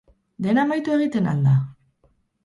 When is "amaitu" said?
0.67-0.95